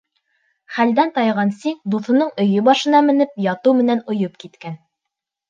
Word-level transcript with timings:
Хәлдән 0.77 1.11
тайған 1.17 1.51
Сиң, 1.63 1.75
дуҫының 1.97 2.33
өйө 2.45 2.65
башына 2.71 3.03
менеп 3.11 3.37
ятыу 3.45 3.77
менән 3.83 4.03
ойоп 4.17 4.43
киткән. 4.47 4.77